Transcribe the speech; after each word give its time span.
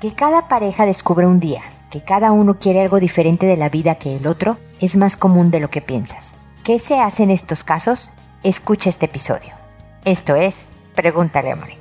Que 0.00 0.14
cada 0.14 0.48
pareja 0.48 0.86
descubre 0.86 1.26
un 1.26 1.40
día 1.40 1.60
que 1.90 2.02
cada 2.02 2.32
uno 2.32 2.58
quiere 2.58 2.80
algo 2.80 3.00
diferente 3.00 3.46
de 3.46 3.56
la 3.56 3.68
vida 3.68 3.96
que 3.96 4.16
el 4.16 4.26
otro 4.26 4.56
es 4.80 4.96
más 4.96 5.16
común 5.16 5.50
de 5.50 5.60
lo 5.60 5.70
que 5.70 5.82
piensas. 5.82 6.34
¿Qué 6.64 6.78
se 6.78 7.00
hace 7.00 7.24
en 7.24 7.30
estos 7.30 7.64
casos? 7.64 8.12
Escucha 8.42 8.88
este 8.88 9.06
episodio. 9.06 9.52
Esto 10.04 10.36
es 10.36 10.70
Pregúntale 10.94 11.50
a 11.50 11.56
Mónica. 11.56 11.79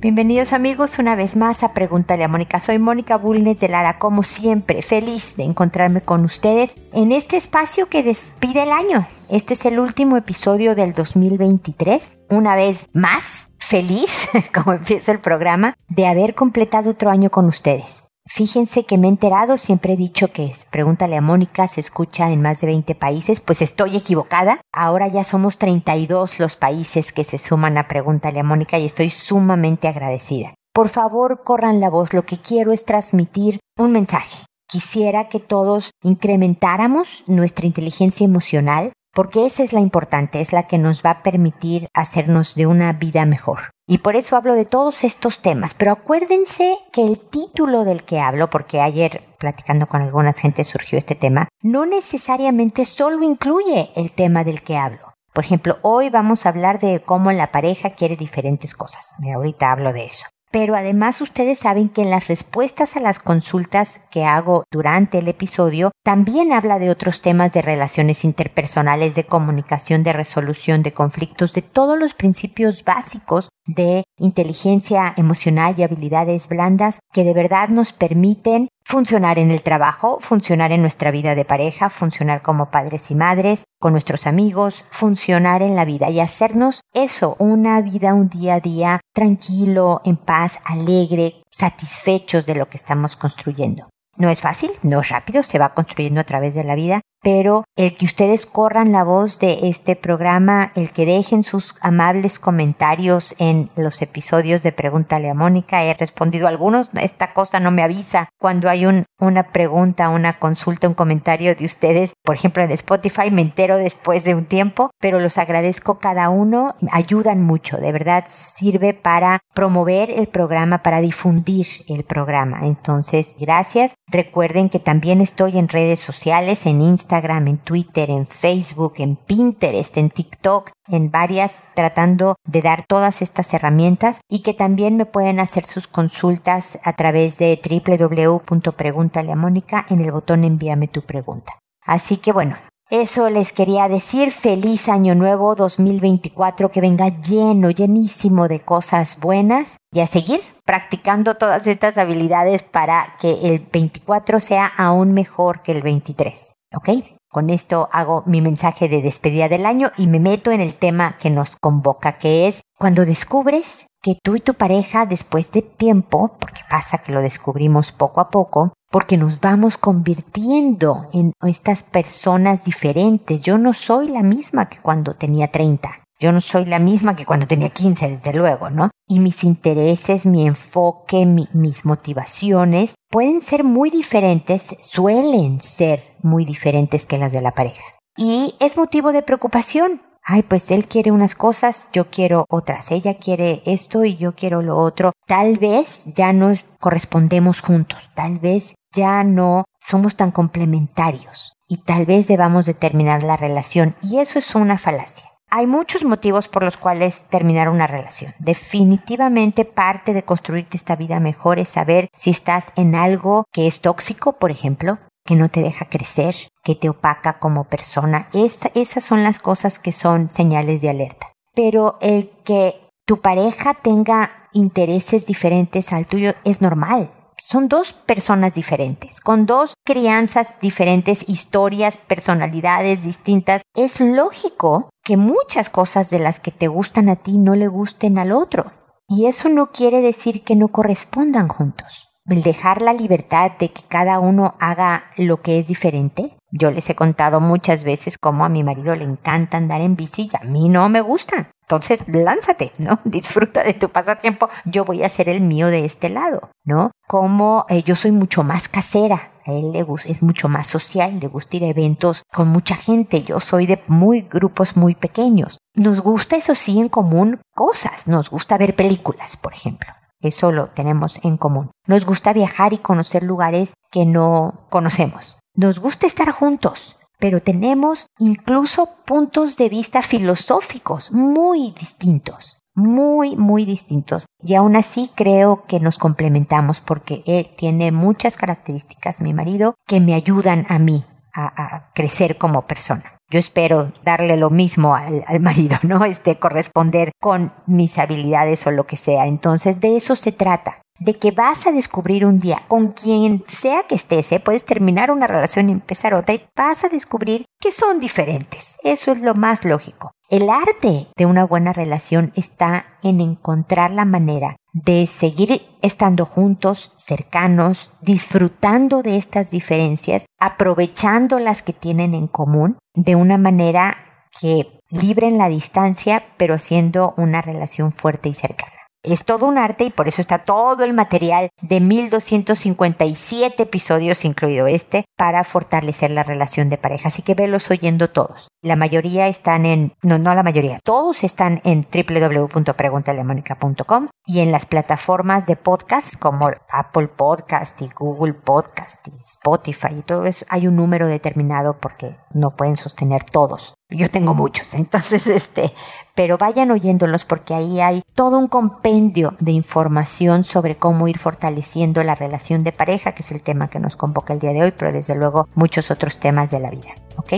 Bienvenidos 0.00 0.52
amigos 0.52 1.00
una 1.00 1.16
vez 1.16 1.34
más 1.34 1.64
a 1.64 1.74
Pregúntale 1.74 2.22
a 2.22 2.28
Mónica. 2.28 2.60
Soy 2.60 2.78
Mónica 2.78 3.18
Bulnes 3.18 3.58
de 3.58 3.68
Lara, 3.68 3.98
como 3.98 4.22
siempre, 4.22 4.80
feliz 4.80 5.34
de 5.36 5.42
encontrarme 5.42 6.02
con 6.02 6.24
ustedes 6.24 6.76
en 6.92 7.10
este 7.10 7.36
espacio 7.36 7.88
que 7.88 8.04
despide 8.04 8.62
el 8.62 8.70
año. 8.70 9.08
Este 9.28 9.54
es 9.54 9.64
el 9.64 9.80
último 9.80 10.16
episodio 10.16 10.76
del 10.76 10.92
2023. 10.92 12.12
Una 12.30 12.54
vez 12.54 12.88
más, 12.92 13.48
feliz, 13.58 14.28
como 14.54 14.74
empieza 14.74 15.10
el 15.10 15.18
programa, 15.18 15.74
de 15.88 16.06
haber 16.06 16.36
completado 16.36 16.90
otro 16.90 17.10
año 17.10 17.30
con 17.30 17.46
ustedes. 17.46 18.07
Fíjense 18.30 18.84
que 18.84 18.98
me 18.98 19.06
he 19.06 19.10
enterado, 19.10 19.56
siempre 19.56 19.94
he 19.94 19.96
dicho 19.96 20.32
que 20.32 20.52
Pregúntale 20.70 21.16
a 21.16 21.22
Mónica 21.22 21.66
se 21.66 21.80
escucha 21.80 22.30
en 22.30 22.42
más 22.42 22.60
de 22.60 22.66
20 22.66 22.94
países, 22.94 23.40
pues 23.40 23.62
estoy 23.62 23.96
equivocada. 23.96 24.60
Ahora 24.70 25.08
ya 25.08 25.24
somos 25.24 25.56
32 25.56 26.38
los 26.38 26.56
países 26.56 27.10
que 27.10 27.24
se 27.24 27.38
suman 27.38 27.78
a 27.78 27.88
Pregúntale 27.88 28.40
a 28.40 28.44
Mónica 28.44 28.78
y 28.78 28.84
estoy 28.84 29.08
sumamente 29.08 29.88
agradecida. 29.88 30.52
Por 30.74 30.90
favor, 30.90 31.42
corran 31.42 31.80
la 31.80 31.88
voz, 31.88 32.12
lo 32.12 32.22
que 32.22 32.36
quiero 32.36 32.70
es 32.70 32.84
transmitir 32.84 33.60
un 33.78 33.92
mensaje. 33.92 34.44
Quisiera 34.68 35.30
que 35.30 35.40
todos 35.40 35.92
incrementáramos 36.02 37.24
nuestra 37.26 37.66
inteligencia 37.66 38.26
emocional, 38.26 38.92
porque 39.12 39.46
esa 39.46 39.62
es 39.62 39.72
la 39.72 39.80
importante, 39.80 40.40
es 40.40 40.52
la 40.52 40.64
que 40.64 40.78
nos 40.78 41.02
va 41.02 41.10
a 41.10 41.22
permitir 41.22 41.88
hacernos 41.94 42.54
de 42.54 42.66
una 42.66 42.92
vida 42.92 43.24
mejor. 43.24 43.70
Y 43.86 43.98
por 43.98 44.16
eso 44.16 44.36
hablo 44.36 44.54
de 44.54 44.66
todos 44.66 45.02
estos 45.02 45.40
temas. 45.40 45.74
Pero 45.74 45.92
acuérdense 45.92 46.76
que 46.92 47.06
el 47.06 47.18
título 47.18 47.84
del 47.84 48.04
que 48.04 48.20
hablo, 48.20 48.50
porque 48.50 48.80
ayer 48.80 49.24
platicando 49.38 49.86
con 49.86 50.02
algunas 50.02 50.38
gente 50.38 50.64
surgió 50.64 50.98
este 50.98 51.14
tema, 51.14 51.48
no 51.62 51.86
necesariamente 51.86 52.84
solo 52.84 53.24
incluye 53.24 53.90
el 53.96 54.12
tema 54.12 54.44
del 54.44 54.62
que 54.62 54.76
hablo. 54.76 55.14
Por 55.32 55.44
ejemplo, 55.44 55.78
hoy 55.82 56.10
vamos 56.10 56.44
a 56.44 56.48
hablar 56.50 56.80
de 56.80 57.00
cómo 57.00 57.32
la 57.32 57.52
pareja 57.52 57.90
quiere 57.90 58.16
diferentes 58.16 58.74
cosas. 58.74 59.14
Ahorita 59.34 59.70
hablo 59.70 59.92
de 59.92 60.04
eso. 60.04 60.26
Pero 60.50 60.74
además 60.74 61.20
ustedes 61.20 61.58
saben 61.58 61.88
que 61.88 62.02
en 62.02 62.10
las 62.10 62.28
respuestas 62.28 62.96
a 62.96 63.00
las 63.00 63.18
consultas 63.18 64.00
que 64.10 64.24
hago 64.24 64.64
durante 64.70 65.18
el 65.18 65.28
episodio 65.28 65.90
también 66.02 66.52
habla 66.52 66.78
de 66.78 66.90
otros 66.90 67.20
temas 67.20 67.52
de 67.52 67.62
relaciones 67.62 68.24
interpersonales, 68.24 69.14
de 69.14 69.24
comunicación, 69.24 70.02
de 70.02 70.12
resolución 70.14 70.82
de 70.82 70.94
conflictos, 70.94 71.52
de 71.52 71.62
todos 71.62 71.98
los 71.98 72.14
principios 72.14 72.84
básicos 72.84 73.50
de 73.66 74.04
inteligencia 74.18 75.12
emocional 75.16 75.74
y 75.76 75.82
habilidades 75.82 76.48
blandas 76.48 77.00
que 77.12 77.24
de 77.24 77.34
verdad 77.34 77.68
nos 77.68 77.92
permiten 77.92 78.68
funcionar 78.88 79.38
en 79.38 79.50
el 79.50 79.60
trabajo, 79.60 80.18
funcionar 80.18 80.72
en 80.72 80.80
nuestra 80.80 81.10
vida 81.10 81.34
de 81.34 81.44
pareja, 81.44 81.90
funcionar 81.90 82.40
como 82.40 82.70
padres 82.70 83.10
y 83.10 83.14
madres, 83.14 83.64
con 83.78 83.92
nuestros 83.92 84.26
amigos, 84.26 84.86
funcionar 84.88 85.60
en 85.60 85.76
la 85.76 85.84
vida 85.84 86.08
y 86.08 86.20
hacernos 86.20 86.80
eso, 86.94 87.36
una 87.38 87.82
vida, 87.82 88.14
un 88.14 88.30
día 88.30 88.54
a 88.54 88.60
día 88.60 89.00
tranquilo, 89.12 90.00
en 90.06 90.16
paz, 90.16 90.58
alegre, 90.64 91.42
satisfechos 91.50 92.46
de 92.46 92.54
lo 92.54 92.70
que 92.70 92.78
estamos 92.78 93.14
construyendo. 93.14 93.90
No 94.16 94.30
es 94.30 94.40
fácil, 94.40 94.70
no 94.82 95.00
es 95.02 95.10
rápido, 95.10 95.42
se 95.42 95.58
va 95.58 95.74
construyendo 95.74 96.22
a 96.22 96.24
través 96.24 96.54
de 96.54 96.64
la 96.64 96.74
vida, 96.74 97.02
pero 97.22 97.64
el 97.76 97.94
que 97.96 98.04
ustedes 98.04 98.46
corran 98.46 98.92
la 98.92 99.04
voz 99.04 99.38
de 99.38 99.68
este 99.68 99.96
programa, 99.96 100.72
el 100.74 100.92
que 100.92 101.06
dejen 101.06 101.42
sus 101.42 101.74
amables 101.80 102.38
comentarios 102.38 103.34
en 103.38 103.70
los 103.76 104.02
episodios 104.02 104.62
de 104.62 104.72
Pregúntale 104.72 105.28
a 105.30 105.34
Mónica, 105.34 105.84
he 105.84 105.94
respondido 105.94 106.48
algunos, 106.48 106.90
esta 107.00 107.32
cosa 107.32 107.60
no 107.60 107.70
me 107.70 107.82
avisa 107.82 108.28
cuando 108.38 108.68
hay 108.68 108.86
un, 108.86 109.04
una 109.18 109.52
pregunta, 109.52 110.08
una 110.08 110.38
consulta, 110.38 110.88
un 110.88 110.94
comentario 110.94 111.54
de 111.54 111.64
ustedes, 111.64 112.12
por 112.22 112.36
ejemplo 112.36 112.62
en 112.62 112.70
Spotify, 112.72 113.30
me 113.30 113.42
entero 113.42 113.76
después 113.76 114.24
de 114.24 114.34
un 114.34 114.44
tiempo, 114.44 114.90
pero 115.00 115.20
los 115.20 115.38
agradezco 115.38 115.98
cada 115.98 116.28
uno, 116.28 116.74
ayudan 116.92 117.42
mucho, 117.42 117.78
de 117.78 117.92
verdad 117.92 118.24
sirve 118.28 118.94
para 118.94 119.40
promover 119.54 120.10
el 120.10 120.28
programa, 120.28 120.82
para 120.82 121.00
difundir 121.00 121.66
el 121.88 122.04
programa. 122.04 122.60
Entonces, 122.62 123.34
gracias. 123.38 123.94
Recuerden 124.06 124.68
que 124.68 124.78
también 124.78 125.20
estoy 125.20 125.58
en 125.58 125.68
redes 125.68 126.00
sociales, 126.00 126.66
en 126.66 126.80
Instagram, 126.80 127.17
En 127.18 127.58
Twitter, 127.58 128.08
en 128.10 128.26
Facebook, 128.26 128.94
en 128.98 129.16
Pinterest, 129.16 129.96
en 129.96 130.08
TikTok, 130.08 130.70
en 130.86 131.10
varias, 131.10 131.64
tratando 131.74 132.36
de 132.46 132.62
dar 132.62 132.86
todas 132.86 133.22
estas 133.22 133.52
herramientas 133.52 134.20
y 134.28 134.42
que 134.42 134.54
también 134.54 134.96
me 134.96 135.04
pueden 135.04 135.40
hacer 135.40 135.66
sus 135.66 135.88
consultas 135.88 136.78
a 136.84 136.92
través 136.94 137.38
de 137.38 137.60
www.preguntaleamónica 137.60 139.84
en 139.88 140.00
el 140.00 140.12
botón 140.12 140.44
envíame 140.44 140.86
tu 140.86 141.02
pregunta. 141.02 141.54
Así 141.84 142.18
que 142.18 142.30
bueno, 142.32 142.56
eso 142.90 143.28
les 143.28 143.52
quería 143.52 143.88
decir. 143.88 144.30
Feliz 144.30 144.88
año 144.88 145.14
nuevo 145.14 145.54
2024, 145.54 146.70
que 146.70 146.80
venga 146.80 147.08
lleno, 147.20 147.70
llenísimo 147.70 148.48
de 148.48 148.60
cosas 148.60 149.18
buenas 149.20 149.76
y 149.92 150.00
a 150.00 150.06
seguir 150.06 150.40
practicando 150.64 151.34
todas 151.34 151.66
estas 151.66 151.98
habilidades 151.98 152.62
para 152.62 153.16
que 153.20 153.40
el 153.42 153.66
24 153.70 154.40
sea 154.40 154.66
aún 154.66 155.12
mejor 155.12 155.62
que 155.62 155.72
el 155.72 155.82
23. 155.82 156.54
¿Ok? 156.74 156.90
Con 157.30 157.50
esto 157.50 157.88
hago 157.92 158.22
mi 158.26 158.40
mensaje 158.40 158.88
de 158.88 159.02
despedida 159.02 159.48
del 159.48 159.66
año 159.66 159.90
y 159.96 160.06
me 160.06 160.20
meto 160.20 160.50
en 160.50 160.60
el 160.60 160.74
tema 160.74 161.16
que 161.18 161.30
nos 161.30 161.56
convoca, 161.56 162.18
que 162.18 162.46
es 162.46 162.62
cuando 162.78 163.04
descubres 163.04 163.86
que 164.02 164.16
tú 164.22 164.36
y 164.36 164.40
tu 164.40 164.54
pareja 164.54 165.06
después 165.06 165.50
de 165.50 165.62
tiempo, 165.62 166.30
porque 166.38 166.62
pasa 166.70 166.98
que 166.98 167.12
lo 167.12 167.20
descubrimos 167.20 167.92
poco 167.92 168.20
a 168.20 168.30
poco, 168.30 168.72
porque 168.90 169.16
nos 169.16 169.40
vamos 169.40 169.76
convirtiendo 169.76 171.08
en 171.12 171.32
estas 171.42 171.82
personas 171.82 172.64
diferentes. 172.64 173.40
Yo 173.42 173.58
no 173.58 173.74
soy 173.74 174.08
la 174.08 174.22
misma 174.22 174.68
que 174.68 174.78
cuando 174.78 175.14
tenía 175.14 175.50
30. 175.50 175.90
Yo 176.20 176.32
no 176.32 176.40
soy 176.40 176.64
la 176.64 176.78
misma 176.78 177.14
que 177.14 177.26
cuando 177.26 177.46
tenía 177.46 177.68
15, 177.68 178.08
desde 178.08 178.32
luego, 178.32 178.70
¿no? 178.70 178.90
Y 179.06 179.20
mis 179.20 179.44
intereses, 179.44 180.26
mi 180.26 180.46
enfoque, 180.46 181.26
mis 181.26 181.84
motivaciones 181.84 182.94
pueden 183.10 183.40
ser 183.40 183.64
muy 183.64 183.90
diferentes, 183.90 184.76
suelen 184.80 185.60
ser 185.60 186.16
muy 186.22 186.44
diferentes 186.44 187.06
que 187.06 187.18
las 187.18 187.32
de 187.32 187.40
la 187.40 187.52
pareja. 187.52 187.82
Y 188.16 188.54
es 188.60 188.76
motivo 188.76 189.12
de 189.12 189.22
preocupación. 189.22 190.02
Ay, 190.24 190.42
pues 190.42 190.70
él 190.70 190.86
quiere 190.86 191.10
unas 191.10 191.34
cosas, 191.34 191.88
yo 191.92 192.10
quiero 192.10 192.44
otras. 192.50 192.90
Ella 192.90 193.14
quiere 193.14 193.62
esto 193.64 194.04
y 194.04 194.16
yo 194.16 194.34
quiero 194.34 194.60
lo 194.60 194.76
otro. 194.76 195.12
Tal 195.26 195.56
vez 195.56 196.06
ya 196.14 196.32
no 196.32 196.54
correspondemos 196.80 197.60
juntos. 197.60 198.10
Tal 198.14 198.38
vez 198.38 198.74
ya 198.92 199.24
no 199.24 199.64
somos 199.80 200.16
tan 200.16 200.30
complementarios. 200.30 201.54
Y 201.66 201.78
tal 201.78 202.04
vez 202.04 202.26
debamos 202.26 202.66
de 202.66 202.74
terminar 202.74 203.22
la 203.22 203.36
relación. 203.36 203.94
Y 204.02 204.18
eso 204.18 204.38
es 204.38 204.54
una 204.54 204.76
falacia. 204.76 205.27
Hay 205.50 205.66
muchos 205.66 206.04
motivos 206.04 206.46
por 206.48 206.62
los 206.62 206.76
cuales 206.76 207.24
terminar 207.30 207.70
una 207.70 207.86
relación. 207.86 208.34
Definitivamente 208.38 209.64
parte 209.64 210.12
de 210.12 210.22
construirte 210.22 210.76
esta 210.76 210.94
vida 210.94 211.20
mejor 211.20 211.58
es 211.58 211.70
saber 211.70 212.10
si 212.12 212.30
estás 212.30 212.72
en 212.76 212.94
algo 212.94 213.44
que 213.50 213.66
es 213.66 213.80
tóxico, 213.80 214.34
por 214.34 214.50
ejemplo, 214.50 214.98
que 215.24 215.36
no 215.36 215.48
te 215.48 215.60
deja 215.60 215.88
crecer, 215.88 216.34
que 216.62 216.74
te 216.74 216.90
opaca 216.90 217.38
como 217.38 217.64
persona. 217.64 218.28
esas 218.32 219.04
son 219.04 219.22
las 219.22 219.38
cosas 219.38 219.78
que 219.78 219.92
son 219.92 220.30
señales 220.30 220.82
de 220.82 220.90
alerta. 220.90 221.32
Pero 221.54 221.96
el 222.02 222.30
que 222.44 222.80
tu 223.06 223.20
pareja 223.22 223.72
tenga 223.72 224.48
intereses 224.52 225.26
diferentes 225.26 225.94
al 225.94 226.06
tuyo 226.06 226.34
es 226.44 226.60
normal 226.60 227.10
son 227.50 227.68
dos 227.68 227.94
personas 227.94 228.54
diferentes, 228.54 229.20
con 229.22 229.46
dos 229.46 229.72
crianzas 229.82 230.56
diferentes, 230.60 231.24
historias, 231.28 231.96
personalidades 231.96 233.04
distintas. 233.04 233.62
Es 233.74 234.00
lógico 234.00 234.90
que 235.02 235.16
muchas 235.16 235.70
cosas 235.70 236.10
de 236.10 236.18
las 236.18 236.40
que 236.40 236.50
te 236.50 236.68
gustan 236.68 237.08
a 237.08 237.16
ti 237.16 237.38
no 237.38 237.54
le 237.54 237.66
gusten 237.66 238.18
al 238.18 238.32
otro. 238.32 238.72
Y 239.08 239.24
eso 239.24 239.48
no 239.48 239.72
quiere 239.72 240.02
decir 240.02 240.44
que 240.44 240.56
no 240.56 240.68
correspondan 240.68 241.48
juntos. 241.48 242.10
El 242.26 242.42
dejar 242.42 242.82
la 242.82 242.92
libertad 242.92 243.52
de 243.58 243.72
que 243.72 243.80
cada 243.88 244.18
uno 244.18 244.54
haga 244.60 245.04
lo 245.16 245.40
que 245.40 245.58
es 245.58 245.68
diferente. 245.68 246.36
Yo 246.50 246.70
les 246.70 246.88
he 246.88 246.94
contado 246.94 247.40
muchas 247.40 247.84
veces 247.84 248.16
cómo 248.18 248.44
a 248.44 248.48
mi 248.48 248.64
marido 248.64 248.94
le 248.94 249.04
encanta 249.04 249.58
andar 249.58 249.82
en 249.82 249.96
bici 249.96 250.30
y 250.32 250.36
a 250.36 250.48
mí 250.48 250.68
no 250.68 250.88
me 250.88 251.02
gusta. 251.02 251.50
Entonces, 251.62 252.04
lánzate, 252.08 252.72
¿no? 252.78 252.98
Disfruta 253.04 253.62
de 253.62 253.74
tu 253.74 253.90
pasatiempo. 253.90 254.48
Yo 254.64 254.86
voy 254.86 255.02
a 255.02 255.06
hacer 255.06 255.28
el 255.28 255.42
mío 255.42 255.66
de 255.66 255.84
este 255.84 256.08
lado, 256.08 256.50
¿no? 256.64 256.90
Como 257.06 257.66
eh, 257.68 257.82
yo 257.82 257.94
soy 257.96 258.12
mucho 258.12 258.42
más 258.42 258.68
casera. 258.68 259.32
A 259.44 259.52
él 259.52 259.72
le 259.72 259.82
gusta, 259.82 260.08
es 260.08 260.22
mucho 260.22 260.48
más 260.48 260.66
social, 260.66 261.20
le 261.20 261.26
gusta 261.26 261.56
ir 261.56 261.64
a 261.64 261.68
eventos 261.68 262.22
con 262.32 262.48
mucha 262.48 262.76
gente. 262.76 263.22
Yo 263.22 263.40
soy 263.40 263.66
de 263.66 263.82
muy 263.86 264.22
grupos 264.22 264.76
muy 264.76 264.94
pequeños. 264.94 265.58
Nos 265.74 266.00
gusta, 266.00 266.36
eso 266.36 266.54
sí, 266.54 266.80
en 266.80 266.88
común 266.88 267.40
cosas. 267.54 268.08
Nos 268.08 268.30
gusta 268.30 268.56
ver 268.56 268.74
películas, 268.74 269.36
por 269.36 269.52
ejemplo. 269.52 269.92
Eso 270.20 270.52
lo 270.52 270.68
tenemos 270.70 271.20
en 271.22 271.36
común. 271.36 271.70
Nos 271.86 272.04
gusta 272.04 272.32
viajar 272.32 272.72
y 272.72 272.78
conocer 272.78 273.22
lugares 273.22 273.74
que 273.90 274.04
no 274.04 274.66
conocemos. 274.70 275.37
Nos 275.58 275.80
gusta 275.80 276.06
estar 276.06 276.30
juntos 276.30 276.98
pero 277.18 277.40
tenemos 277.40 278.06
incluso 278.18 278.88
puntos 279.04 279.56
de 279.56 279.68
vista 279.68 280.02
filosóficos 280.02 281.12
muy 281.12 281.74
distintos, 281.78 282.60
muy, 282.74 283.36
muy 283.36 283.64
distintos. 283.64 284.26
Y 284.42 284.54
aún 284.54 284.76
así 284.76 285.10
creo 285.14 285.64
que 285.66 285.80
nos 285.80 285.98
complementamos 285.98 286.80
porque 286.80 287.22
él 287.26 287.50
tiene 287.56 287.90
muchas 287.92 288.36
características, 288.36 289.20
mi 289.20 289.34
marido, 289.34 289.74
que 289.86 290.00
me 290.00 290.14
ayudan 290.14 290.64
a 290.68 290.78
mí 290.78 291.04
a, 291.34 291.90
crecer 291.94 292.36
como 292.36 292.66
persona. 292.66 293.16
Yo 293.30 293.38
espero 293.38 293.92
darle 294.02 294.36
lo 294.36 294.50
mismo 294.50 294.94
al, 294.94 295.22
al, 295.26 295.40
marido, 295.40 295.76
¿no? 295.82 296.04
Este, 296.04 296.38
corresponder 296.38 297.12
con 297.20 297.52
mis 297.66 297.98
habilidades 297.98 298.66
o 298.66 298.70
lo 298.70 298.86
que 298.86 298.96
sea. 298.96 299.26
Entonces, 299.26 299.80
de 299.80 299.96
eso 299.96 300.16
se 300.16 300.32
trata 300.32 300.82
de 300.98 301.14
que 301.14 301.30
vas 301.30 301.66
a 301.66 301.72
descubrir 301.72 302.24
un 302.24 302.38
día 302.38 302.62
con 302.68 302.88
quien 302.88 303.44
sea 303.46 303.84
que 303.84 303.94
estés, 303.94 304.32
¿eh? 304.32 304.40
puedes 304.40 304.64
terminar 304.64 305.10
una 305.10 305.26
relación 305.26 305.68
y 305.68 305.72
empezar 305.72 306.14
otra 306.14 306.34
y 306.34 306.44
vas 306.56 306.84
a 306.84 306.88
descubrir 306.88 307.44
que 307.60 307.72
son 307.72 307.98
diferentes. 307.98 308.76
Eso 308.82 309.12
es 309.12 309.20
lo 309.20 309.34
más 309.34 309.64
lógico. 309.64 310.12
El 310.30 310.50
arte 310.50 311.08
de 311.16 311.26
una 311.26 311.46
buena 311.46 311.72
relación 311.72 312.32
está 312.36 312.98
en 313.02 313.20
encontrar 313.20 313.90
la 313.90 314.04
manera 314.04 314.56
de 314.74 315.06
seguir 315.06 315.62
estando 315.80 316.26
juntos, 316.26 316.92
cercanos, 316.96 317.92
disfrutando 318.02 319.02
de 319.02 319.16
estas 319.16 319.50
diferencias, 319.50 320.26
aprovechando 320.38 321.38
las 321.38 321.62
que 321.62 321.72
tienen 321.72 322.12
en 322.12 322.26
común 322.26 322.78
de 322.94 323.16
una 323.16 323.38
manera 323.38 323.96
que 324.38 324.80
libren 324.90 325.38
la 325.38 325.48
distancia, 325.48 326.22
pero 326.36 326.54
haciendo 326.54 327.14
una 327.16 327.40
relación 327.40 327.92
fuerte 327.92 328.28
y 328.28 328.34
cercana. 328.34 328.77
Es 329.10 329.24
todo 329.24 329.46
un 329.46 329.56
arte 329.56 329.84
y 329.84 329.90
por 329.90 330.06
eso 330.06 330.20
está 330.20 330.38
todo 330.38 330.84
el 330.84 330.92
material 330.92 331.48
de 331.62 331.80
1257 331.80 333.62
episodios, 333.62 334.26
incluido 334.26 334.66
este, 334.66 335.06
para 335.16 335.44
fortalecer 335.44 336.10
la 336.10 336.24
relación 336.24 336.68
de 336.68 336.76
pareja. 336.76 337.08
Así 337.08 337.22
que 337.22 337.34
velos 337.34 337.70
oyendo 337.70 338.10
todos. 338.10 338.48
La 338.60 338.76
mayoría 338.76 339.26
están 339.26 339.64
en, 339.64 339.94
no, 340.02 340.18
no 340.18 340.34
la 340.34 340.42
mayoría, 340.42 340.78
todos 340.84 341.24
están 341.24 341.62
en 341.64 341.86
www.preguntalemónica.com 341.90 344.08
y 344.26 344.40
en 344.40 344.52
las 344.52 344.66
plataformas 344.66 345.46
de 345.46 345.56
podcast 345.56 346.16
como 346.16 346.50
Apple 346.70 347.08
Podcast 347.08 347.80
y 347.80 347.88
Google 347.88 348.34
Podcast 348.34 349.08
y 349.08 349.12
Spotify 349.22 349.94
y 349.98 350.02
todo 350.02 350.26
eso. 350.26 350.44
Hay 350.50 350.66
un 350.66 350.76
número 350.76 351.06
determinado 351.06 351.78
porque 351.80 352.18
no 352.34 352.56
pueden 352.56 352.76
sostener 352.76 353.24
todos. 353.24 353.77
Yo 353.90 354.10
tengo 354.10 354.34
muchos, 354.34 354.74
entonces 354.74 355.26
este, 355.26 355.72
pero 356.14 356.36
vayan 356.36 356.70
oyéndolos 356.70 357.24
porque 357.24 357.54
ahí 357.54 357.80
hay 357.80 358.02
todo 358.14 358.38
un 358.38 358.46
compendio 358.46 359.34
de 359.40 359.52
información 359.52 360.44
sobre 360.44 360.76
cómo 360.76 361.08
ir 361.08 361.18
fortaleciendo 361.18 362.04
la 362.04 362.14
relación 362.14 362.64
de 362.64 362.72
pareja, 362.72 363.12
que 363.12 363.22
es 363.22 363.32
el 363.32 363.40
tema 363.40 363.68
que 363.68 363.80
nos 363.80 363.96
convoca 363.96 364.34
el 364.34 364.40
día 364.40 364.52
de 364.52 364.62
hoy, 364.62 364.72
pero 364.76 364.92
desde 364.92 365.14
luego 365.14 365.48
muchos 365.54 365.90
otros 365.90 366.20
temas 366.20 366.50
de 366.50 366.60
la 366.60 366.70
vida, 366.70 366.94
¿ok? 367.16 367.32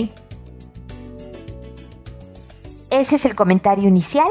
Ese 2.91 3.15
es 3.15 3.25
el 3.25 3.37
comentario 3.37 3.89
inicial 3.89 4.29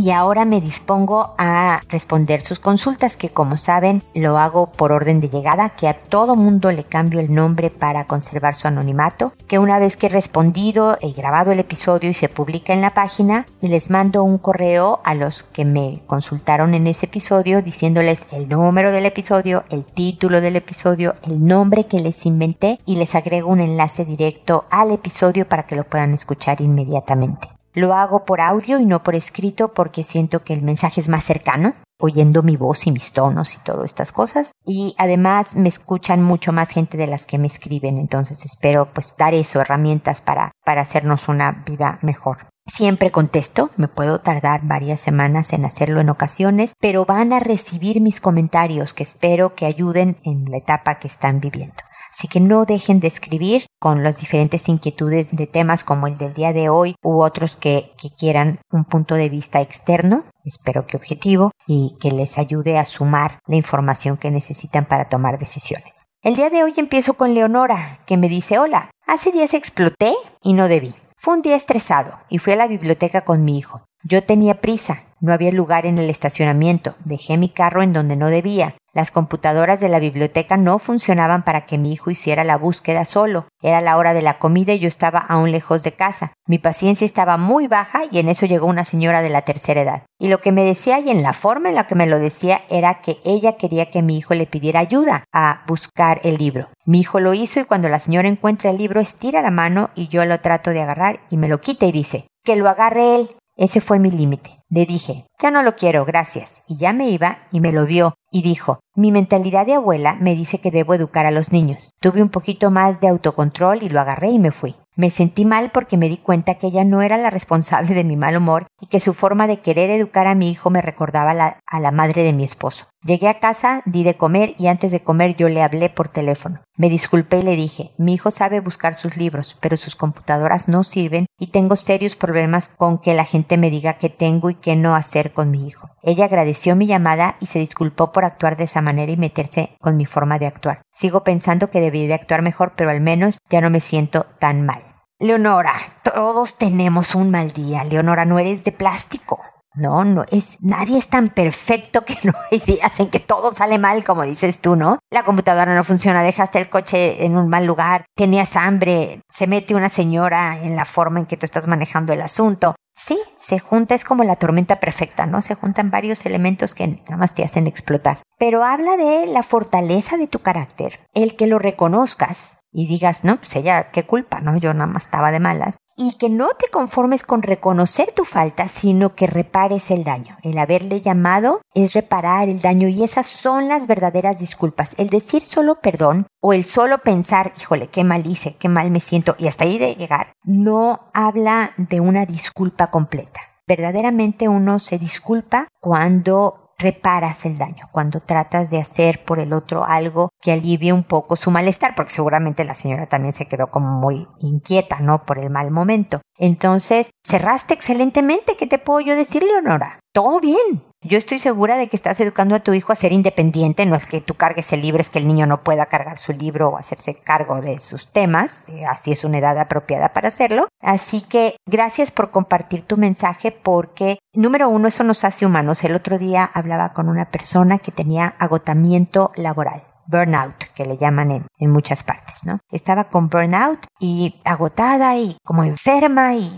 y 0.00 0.12
ahora 0.12 0.46
me 0.46 0.62
dispongo 0.62 1.34
a 1.36 1.82
responder 1.90 2.40
sus 2.40 2.58
consultas 2.58 3.18
que 3.18 3.28
como 3.28 3.58
saben 3.58 4.02
lo 4.14 4.38
hago 4.38 4.72
por 4.72 4.92
orden 4.92 5.20
de 5.20 5.28
llegada, 5.28 5.68
que 5.68 5.88
a 5.88 5.98
todo 5.98 6.36
mundo 6.36 6.72
le 6.72 6.84
cambio 6.84 7.20
el 7.20 7.34
nombre 7.34 7.68
para 7.68 8.06
conservar 8.06 8.54
su 8.54 8.66
anonimato, 8.66 9.34
que 9.46 9.58
una 9.58 9.78
vez 9.78 9.98
que 9.98 10.06
he 10.06 10.10
respondido, 10.10 10.96
he 11.02 11.12
grabado 11.12 11.52
el 11.52 11.58
episodio 11.58 12.08
y 12.08 12.14
se 12.14 12.30
publica 12.30 12.72
en 12.72 12.80
la 12.80 12.94
página, 12.94 13.46
les 13.60 13.90
mando 13.90 14.24
un 14.24 14.38
correo 14.38 15.00
a 15.04 15.14
los 15.14 15.42
que 15.42 15.66
me 15.66 16.02
consultaron 16.06 16.72
en 16.72 16.86
ese 16.86 17.04
episodio 17.04 17.60
diciéndoles 17.60 18.26
el 18.32 18.48
número 18.48 18.92
del 18.92 19.04
episodio, 19.04 19.64
el 19.68 19.84
título 19.84 20.40
del 20.40 20.56
episodio, 20.56 21.12
el 21.24 21.46
nombre 21.46 21.84
que 21.84 22.00
les 22.00 22.24
inventé 22.24 22.80
y 22.86 22.96
les 22.96 23.14
agrego 23.14 23.50
un 23.50 23.60
enlace 23.60 24.06
directo 24.06 24.64
al 24.70 24.92
episodio 24.92 25.46
para 25.46 25.66
que 25.66 25.76
lo 25.76 25.84
puedan 25.84 26.14
escuchar 26.14 26.62
inmediatamente. 26.62 27.59
Lo 27.72 27.94
hago 27.94 28.24
por 28.24 28.40
audio 28.40 28.80
y 28.80 28.86
no 28.86 29.02
por 29.02 29.14
escrito 29.14 29.72
porque 29.72 30.02
siento 30.02 30.42
que 30.42 30.52
el 30.52 30.62
mensaje 30.62 31.00
es 31.00 31.08
más 31.08 31.24
cercano, 31.24 31.74
oyendo 32.00 32.42
mi 32.42 32.56
voz 32.56 32.86
y 32.86 32.92
mis 32.92 33.12
tonos 33.12 33.54
y 33.54 33.58
todas 33.58 33.84
estas 33.84 34.10
cosas. 34.10 34.52
Y 34.64 34.94
además 34.98 35.54
me 35.54 35.68
escuchan 35.68 36.22
mucho 36.22 36.52
más 36.52 36.68
gente 36.70 36.96
de 36.96 37.06
las 37.06 37.26
que 37.26 37.38
me 37.38 37.46
escriben, 37.46 37.98
entonces 37.98 38.44
espero 38.44 38.92
pues 38.92 39.14
dar 39.16 39.34
eso, 39.34 39.60
herramientas 39.60 40.20
para, 40.20 40.50
para 40.64 40.82
hacernos 40.82 41.28
una 41.28 41.62
vida 41.64 41.98
mejor. 42.02 42.46
Siempre 42.66 43.10
contesto, 43.10 43.70
me 43.76 43.88
puedo 43.88 44.20
tardar 44.20 44.60
varias 44.62 45.00
semanas 45.00 45.52
en 45.52 45.64
hacerlo 45.64 46.00
en 46.00 46.08
ocasiones, 46.08 46.74
pero 46.80 47.04
van 47.04 47.32
a 47.32 47.40
recibir 47.40 48.00
mis 48.00 48.20
comentarios 48.20 48.94
que 48.94 49.02
espero 49.02 49.54
que 49.54 49.66
ayuden 49.66 50.18
en 50.24 50.44
la 50.48 50.58
etapa 50.58 50.98
que 50.98 51.08
están 51.08 51.40
viviendo. 51.40 51.82
Así 52.10 52.28
que 52.28 52.40
no 52.40 52.64
dejen 52.64 53.00
de 53.00 53.08
escribir 53.08 53.66
con 53.78 54.02
las 54.02 54.18
diferentes 54.18 54.68
inquietudes 54.68 55.34
de 55.34 55.46
temas 55.46 55.84
como 55.84 56.06
el 56.06 56.18
del 56.18 56.34
día 56.34 56.52
de 56.52 56.68
hoy 56.68 56.96
u 57.02 57.22
otros 57.22 57.56
que, 57.56 57.92
que 57.96 58.10
quieran 58.10 58.60
un 58.70 58.84
punto 58.84 59.14
de 59.14 59.28
vista 59.28 59.60
externo, 59.60 60.24
espero 60.44 60.86
que 60.86 60.96
objetivo, 60.96 61.52
y 61.66 61.96
que 62.00 62.10
les 62.10 62.38
ayude 62.38 62.78
a 62.78 62.84
sumar 62.84 63.38
la 63.46 63.56
información 63.56 64.16
que 64.16 64.30
necesitan 64.30 64.86
para 64.86 65.08
tomar 65.08 65.38
decisiones. 65.38 66.02
El 66.22 66.34
día 66.34 66.50
de 66.50 66.62
hoy 66.62 66.74
empiezo 66.76 67.14
con 67.14 67.32
Leonora, 67.32 68.00
que 68.06 68.16
me 68.16 68.28
dice, 68.28 68.58
hola, 68.58 68.90
hace 69.06 69.32
días 69.32 69.54
exploté 69.54 70.12
y 70.42 70.52
no 70.52 70.68
debí. 70.68 70.94
Fue 71.16 71.34
un 71.34 71.42
día 71.42 71.56
estresado 71.56 72.18
y 72.28 72.38
fui 72.38 72.52
a 72.54 72.56
la 72.56 72.66
biblioteca 72.66 73.22
con 73.22 73.44
mi 73.44 73.56
hijo. 73.56 73.84
Yo 74.02 74.24
tenía 74.24 74.60
prisa, 74.60 75.04
no 75.20 75.32
había 75.32 75.52
lugar 75.52 75.86
en 75.86 75.98
el 75.98 76.10
estacionamiento, 76.10 76.94
dejé 77.04 77.36
mi 77.36 77.50
carro 77.50 77.82
en 77.82 77.92
donde 77.92 78.16
no 78.16 78.28
debía, 78.28 78.76
las 78.92 79.10
computadoras 79.10 79.78
de 79.80 79.88
la 79.88 80.00
biblioteca 80.00 80.56
no 80.56 80.78
funcionaban 80.78 81.44
para 81.44 81.66
que 81.66 81.78
mi 81.78 81.92
hijo 81.92 82.10
hiciera 82.10 82.44
la 82.44 82.56
búsqueda 82.56 83.04
solo. 83.04 83.46
Era 83.62 83.80
la 83.80 83.96
hora 83.96 84.14
de 84.14 84.22
la 84.22 84.38
comida 84.38 84.72
y 84.72 84.80
yo 84.80 84.88
estaba 84.88 85.18
aún 85.18 85.52
lejos 85.52 85.82
de 85.82 85.92
casa. 85.92 86.32
Mi 86.46 86.58
paciencia 86.58 87.04
estaba 87.04 87.36
muy 87.36 87.68
baja 87.68 88.02
y 88.10 88.18
en 88.18 88.28
eso 88.28 88.46
llegó 88.46 88.66
una 88.66 88.84
señora 88.84 89.22
de 89.22 89.30
la 89.30 89.42
tercera 89.42 89.82
edad. 89.82 90.02
Y 90.18 90.28
lo 90.28 90.40
que 90.40 90.52
me 90.52 90.64
decía 90.64 90.98
y 90.98 91.10
en 91.10 91.22
la 91.22 91.32
forma 91.32 91.68
en 91.68 91.76
la 91.76 91.86
que 91.86 91.94
me 91.94 92.06
lo 92.06 92.18
decía 92.18 92.62
era 92.68 93.00
que 93.00 93.18
ella 93.24 93.56
quería 93.56 93.90
que 93.90 94.02
mi 94.02 94.18
hijo 94.18 94.34
le 94.34 94.46
pidiera 94.46 94.80
ayuda 94.80 95.24
a 95.32 95.62
buscar 95.66 96.20
el 96.24 96.36
libro. 96.36 96.68
Mi 96.84 97.00
hijo 97.00 97.20
lo 97.20 97.34
hizo 97.34 97.60
y 97.60 97.64
cuando 97.64 97.88
la 97.88 98.00
señora 98.00 98.28
encuentra 98.28 98.70
el 98.70 98.78
libro 98.78 99.00
estira 99.00 99.42
la 99.42 99.50
mano 99.50 99.90
y 99.94 100.08
yo 100.08 100.24
lo 100.24 100.40
trato 100.40 100.70
de 100.70 100.82
agarrar 100.82 101.20
y 101.30 101.36
me 101.36 101.48
lo 101.48 101.60
quita 101.60 101.86
y 101.86 101.92
dice, 101.92 102.26
que 102.44 102.56
lo 102.56 102.68
agarre 102.68 103.16
él. 103.16 103.30
Ese 103.56 103.80
fue 103.80 103.98
mi 103.98 104.10
límite. 104.10 104.59
Le 104.72 104.86
dije, 104.86 105.26
ya 105.42 105.50
no 105.50 105.64
lo 105.64 105.74
quiero, 105.74 106.04
gracias. 106.04 106.62
Y 106.68 106.76
ya 106.76 106.92
me 106.92 107.08
iba 107.08 107.48
y 107.50 107.58
me 107.58 107.72
lo 107.72 107.86
dio 107.86 108.14
y 108.30 108.42
dijo, 108.42 108.78
mi 108.94 109.10
mentalidad 109.10 109.66
de 109.66 109.74
abuela 109.74 110.14
me 110.20 110.36
dice 110.36 110.60
que 110.60 110.70
debo 110.70 110.94
educar 110.94 111.26
a 111.26 111.32
los 111.32 111.50
niños. 111.50 111.90
Tuve 112.00 112.22
un 112.22 112.28
poquito 112.28 112.70
más 112.70 113.00
de 113.00 113.08
autocontrol 113.08 113.82
y 113.82 113.88
lo 113.88 114.00
agarré 114.00 114.28
y 114.28 114.38
me 114.38 114.52
fui. 114.52 114.76
Me 114.94 115.10
sentí 115.10 115.44
mal 115.44 115.72
porque 115.72 115.96
me 115.96 116.08
di 116.08 116.18
cuenta 116.18 116.54
que 116.54 116.68
ella 116.68 116.84
no 116.84 117.02
era 117.02 117.16
la 117.16 117.30
responsable 117.30 117.94
de 117.94 118.04
mi 118.04 118.16
mal 118.16 118.36
humor 118.36 118.68
y 118.80 118.86
que 118.86 119.00
su 119.00 119.12
forma 119.12 119.48
de 119.48 119.60
querer 119.60 119.90
educar 119.90 120.28
a 120.28 120.36
mi 120.36 120.48
hijo 120.48 120.70
me 120.70 120.82
recordaba 120.82 121.56
a 121.66 121.80
la 121.80 121.90
madre 121.90 122.22
de 122.22 122.32
mi 122.32 122.44
esposo. 122.44 122.86
Llegué 123.02 123.28
a 123.28 123.40
casa, 123.40 123.80
di 123.86 124.04
de 124.04 124.18
comer 124.18 124.54
y 124.58 124.66
antes 124.66 124.92
de 124.92 125.02
comer 125.02 125.34
yo 125.34 125.48
le 125.48 125.62
hablé 125.62 125.88
por 125.88 126.08
teléfono. 126.08 126.60
Me 126.76 126.90
disculpé 126.90 127.38
y 127.38 127.42
le 127.42 127.56
dije, 127.56 127.92
mi 127.96 128.12
hijo 128.12 128.30
sabe 128.30 128.60
buscar 128.60 128.94
sus 128.94 129.16
libros, 129.16 129.56
pero 129.58 129.78
sus 129.78 129.96
computadoras 129.96 130.68
no 130.68 130.84
sirven 130.84 131.24
y 131.38 131.46
tengo 131.46 131.76
serios 131.76 132.14
problemas 132.14 132.68
con 132.68 132.98
que 132.98 133.14
la 133.14 133.24
gente 133.24 133.56
me 133.56 133.70
diga 133.70 133.94
qué 133.94 134.10
tengo 134.10 134.50
y 134.50 134.54
qué 134.54 134.76
no 134.76 134.94
hacer 134.94 135.32
con 135.32 135.50
mi 135.50 135.66
hijo. 135.66 135.88
Ella 136.02 136.26
agradeció 136.26 136.76
mi 136.76 136.86
llamada 136.86 137.36
y 137.40 137.46
se 137.46 137.58
disculpó 137.58 138.12
por 138.12 138.26
actuar 138.26 138.58
de 138.58 138.64
esa 138.64 138.82
manera 138.82 139.10
y 139.10 139.16
meterse 139.16 139.76
con 139.80 139.96
mi 139.96 140.04
forma 140.04 140.38
de 140.38 140.46
actuar. 140.46 140.82
Sigo 140.92 141.24
pensando 141.24 141.70
que 141.70 141.80
debí 141.80 142.06
de 142.06 142.14
actuar 142.14 142.42
mejor, 142.42 142.74
pero 142.76 142.90
al 142.90 143.00
menos 143.00 143.38
ya 143.48 143.62
no 143.62 143.70
me 143.70 143.80
siento 143.80 144.26
tan 144.38 144.66
mal. 144.66 144.82
Leonora, 145.18 145.72
todos 146.02 146.58
tenemos 146.58 147.14
un 147.14 147.30
mal 147.30 147.52
día. 147.52 147.82
Leonora, 147.84 148.26
no 148.26 148.38
eres 148.38 148.64
de 148.64 148.72
plástico. 148.72 149.40
No, 149.74 150.04
no 150.04 150.24
es, 150.30 150.58
nadie 150.60 150.98
es 150.98 151.08
tan 151.08 151.28
perfecto 151.28 152.04
que 152.04 152.16
no 152.24 152.32
hay 152.50 152.58
días 152.58 152.98
en 152.98 153.08
que 153.08 153.20
todo 153.20 153.52
sale 153.52 153.78
mal, 153.78 154.02
como 154.04 154.24
dices 154.24 154.60
tú, 154.60 154.74
¿no? 154.74 154.98
La 155.10 155.24
computadora 155.24 155.74
no 155.74 155.84
funciona, 155.84 156.22
dejaste 156.22 156.58
el 156.58 156.68
coche 156.68 157.24
en 157.24 157.36
un 157.36 157.48
mal 157.48 157.66
lugar, 157.66 158.04
tenías 158.16 158.56
hambre, 158.56 159.20
se 159.28 159.46
mete 159.46 159.74
una 159.74 159.88
señora 159.88 160.58
en 160.62 160.74
la 160.74 160.84
forma 160.84 161.20
en 161.20 161.26
que 161.26 161.36
tú 161.36 161.46
estás 161.46 161.68
manejando 161.68 162.12
el 162.12 162.22
asunto. 162.22 162.74
Sí, 162.96 163.18
se 163.38 163.60
junta, 163.60 163.94
es 163.94 164.04
como 164.04 164.24
la 164.24 164.36
tormenta 164.36 164.80
perfecta, 164.80 165.24
¿no? 165.24 165.40
Se 165.40 165.54
juntan 165.54 165.90
varios 165.90 166.26
elementos 166.26 166.74
que 166.74 166.86
nada 166.88 167.16
más 167.16 167.34
te 167.34 167.44
hacen 167.44 167.66
explotar. 167.66 168.18
Pero 168.38 168.64
habla 168.64 168.96
de 168.96 169.26
la 169.26 169.42
fortaleza 169.42 170.16
de 170.16 170.26
tu 170.26 170.40
carácter, 170.40 171.00
el 171.14 171.36
que 171.36 171.46
lo 171.46 171.58
reconozcas, 171.58 172.58
y 172.72 172.86
digas, 172.86 173.24
no, 173.24 173.38
pues 173.38 173.56
ella, 173.56 173.90
qué 173.90 174.04
culpa, 174.04 174.40
¿no? 174.40 174.56
Yo 174.56 174.74
nada 174.74 174.86
más 174.86 175.04
estaba 175.04 175.30
de 175.30 175.40
malas. 175.40 175.76
Y 176.02 176.12
que 176.12 176.30
no 176.30 176.48
te 176.58 176.70
conformes 176.70 177.24
con 177.24 177.42
reconocer 177.42 178.10
tu 178.12 178.24
falta, 178.24 178.68
sino 178.68 179.14
que 179.14 179.26
repares 179.26 179.90
el 179.90 180.02
daño. 180.02 180.38
El 180.42 180.56
haberle 180.56 181.02
llamado 181.02 181.60
es 181.74 181.92
reparar 181.92 182.48
el 182.48 182.60
daño 182.60 182.88
y 182.88 183.04
esas 183.04 183.26
son 183.26 183.68
las 183.68 183.86
verdaderas 183.86 184.38
disculpas. 184.38 184.94
El 184.96 185.10
decir 185.10 185.42
solo 185.42 185.82
perdón 185.82 186.26
o 186.40 186.54
el 186.54 186.64
solo 186.64 187.02
pensar, 187.02 187.52
híjole, 187.60 187.88
qué 187.88 188.02
mal 188.02 188.26
hice, 188.26 188.56
qué 188.56 188.70
mal 188.70 188.90
me 188.90 189.00
siento 189.00 189.36
y 189.38 189.46
hasta 189.46 189.64
ahí 189.64 189.78
de 189.78 189.94
llegar, 189.94 190.32
no 190.42 191.10
habla 191.12 191.74
de 191.76 192.00
una 192.00 192.24
disculpa 192.24 192.90
completa. 192.90 193.42
Verdaderamente 193.68 194.48
uno 194.48 194.78
se 194.78 194.98
disculpa 194.98 195.68
cuando 195.80 196.69
reparas 196.80 197.44
el 197.46 197.58
daño, 197.58 197.88
cuando 197.92 198.20
tratas 198.20 198.70
de 198.70 198.78
hacer 198.78 199.24
por 199.24 199.38
el 199.38 199.52
otro 199.52 199.84
algo 199.84 200.30
que 200.40 200.52
alivie 200.52 200.92
un 200.92 201.04
poco 201.04 201.36
su 201.36 201.50
malestar, 201.50 201.94
porque 201.94 202.12
seguramente 202.12 202.64
la 202.64 202.74
señora 202.74 203.06
también 203.06 203.32
se 203.32 203.46
quedó 203.46 203.70
como 203.70 204.00
muy 204.00 204.26
inquieta, 204.40 205.00
¿no? 205.00 205.24
Por 205.24 205.38
el 205.38 205.50
mal 205.50 205.70
momento. 205.70 206.20
Entonces, 206.38 207.10
cerraste 207.24 207.74
excelentemente. 207.74 208.56
¿Qué 208.56 208.66
te 208.66 208.78
puedo 208.78 209.00
yo 209.00 209.14
decir, 209.14 209.42
Leonora? 209.42 209.99
Todo 210.12 210.40
bien. 210.40 210.82
Yo 211.02 211.16
estoy 211.16 211.38
segura 211.38 211.76
de 211.76 211.86
que 211.86 211.96
estás 211.96 212.18
educando 212.20 212.56
a 212.56 212.60
tu 212.60 212.74
hijo 212.74 212.92
a 212.92 212.96
ser 212.96 213.12
independiente, 213.12 213.86
no 213.86 213.94
es 213.94 214.06
que 214.06 214.20
tú 214.20 214.34
cargues 214.34 214.72
el 214.72 214.82
libro, 214.82 215.00
es 215.00 215.08
que 215.08 215.20
el 215.20 215.26
niño 215.26 215.46
no 215.46 215.62
pueda 215.62 215.86
cargar 215.86 216.18
su 216.18 216.32
libro 216.32 216.68
o 216.68 216.76
hacerse 216.76 217.14
cargo 217.14 217.62
de 217.62 217.78
sus 217.78 218.08
temas, 218.08 218.64
así 218.88 219.12
es 219.12 219.24
una 219.24 219.38
edad 219.38 219.58
apropiada 219.58 220.12
para 220.12 220.28
hacerlo. 220.28 220.68
Así 220.82 221.22
que 221.22 221.56
gracias 221.64 222.10
por 222.10 222.30
compartir 222.30 222.82
tu 222.82 222.96
mensaje 222.96 223.52
porque, 223.52 224.18
número 224.34 224.68
uno, 224.68 224.88
eso 224.88 225.04
nos 225.04 225.24
hace 225.24 225.46
humanos. 225.46 225.84
El 225.84 225.94
otro 225.94 226.18
día 226.18 226.44
hablaba 226.44 226.92
con 226.92 227.08
una 227.08 227.30
persona 227.30 227.78
que 227.78 227.92
tenía 227.92 228.34
agotamiento 228.38 229.30
laboral 229.36 229.89
burnout, 230.10 230.56
que 230.74 230.84
le 230.84 230.96
llaman 230.96 231.30
en, 231.58 231.70
muchas 231.70 232.02
partes, 232.02 232.44
¿no? 232.44 232.58
Estaba 232.70 233.04
con 233.04 233.28
burnout 233.28 233.86
y 234.00 234.40
agotada 234.44 235.16
y 235.16 235.36
como 235.44 235.62
enferma 235.62 236.34
y 236.34 236.50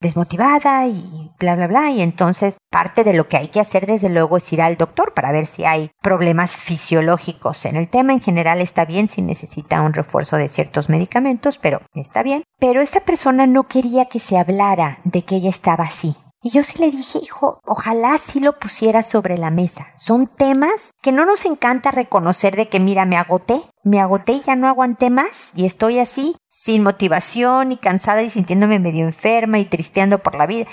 desmotivada 0.00 0.86
y 0.86 1.32
bla, 1.38 1.56
bla, 1.56 1.66
bla. 1.66 1.90
Y 1.90 2.02
entonces 2.02 2.58
parte 2.70 3.04
de 3.04 3.14
lo 3.14 3.28
que 3.28 3.36
hay 3.36 3.48
que 3.48 3.60
hacer 3.60 3.86
desde 3.86 4.08
luego 4.08 4.36
es 4.36 4.52
ir 4.52 4.62
al 4.62 4.76
doctor 4.76 5.12
para 5.12 5.32
ver 5.32 5.46
si 5.46 5.64
hay 5.64 5.90
problemas 6.00 6.54
fisiológicos. 6.54 7.64
En 7.64 7.76
el 7.76 7.88
tema 7.88 8.12
en 8.12 8.20
general 8.20 8.60
está 8.60 8.84
bien 8.84 9.08
si 9.08 9.22
necesita 9.22 9.82
un 9.82 9.92
refuerzo 9.92 10.36
de 10.36 10.48
ciertos 10.48 10.88
medicamentos, 10.88 11.58
pero 11.58 11.80
está 11.94 12.22
bien. 12.22 12.44
Pero 12.58 12.80
esta 12.80 13.00
persona 13.00 13.46
no 13.46 13.64
quería 13.64 14.06
que 14.06 14.20
se 14.20 14.38
hablara 14.38 15.00
de 15.04 15.24
que 15.24 15.36
ella 15.36 15.50
estaba 15.50 15.84
así. 15.84 16.16
Y 16.42 16.50
yo 16.50 16.64
sí 16.64 16.78
le 16.78 16.90
dije, 16.90 17.18
hijo, 17.22 17.60
ojalá 17.66 18.16
sí 18.16 18.40
lo 18.40 18.58
pusiera 18.58 19.02
sobre 19.02 19.36
la 19.36 19.50
mesa. 19.50 19.88
Son 19.98 20.26
temas 20.26 20.94
que 21.02 21.12
no 21.12 21.26
nos 21.26 21.44
encanta 21.44 21.90
reconocer 21.90 22.56
de 22.56 22.66
que, 22.66 22.80
mira, 22.80 23.04
me 23.04 23.18
agoté, 23.18 23.60
me 23.84 24.00
agoté 24.00 24.32
y 24.32 24.40
ya 24.40 24.56
no 24.56 24.66
aguanté 24.66 25.10
más 25.10 25.52
y 25.54 25.66
estoy 25.66 25.98
así, 25.98 26.36
sin 26.48 26.82
motivación 26.82 27.72
y 27.72 27.76
cansada 27.76 28.22
y 28.22 28.30
sintiéndome 28.30 28.78
medio 28.78 29.04
enferma 29.04 29.58
y 29.58 29.66
tristeando 29.66 30.20
por 30.20 30.34
la 30.34 30.46
vida 30.46 30.66